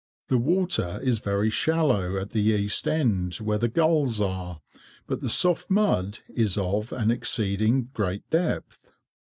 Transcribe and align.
The 0.29 0.39
water 0.39 0.99
is 1.03 1.19
very 1.19 1.51
shallow 1.51 2.17
at 2.17 2.31
the 2.31 2.41
east 2.41 2.87
end, 2.87 3.35
where 3.35 3.59
the 3.59 3.67
gulls 3.67 4.19
are, 4.19 4.59
but 5.05 5.21
the 5.21 5.29
soft 5.29 5.69
mud 5.69 6.17
is 6.33 6.57
of 6.57 6.91
an 6.91 7.11
exceeding 7.11 7.89
great 7.93 8.27
depth. 8.31 8.89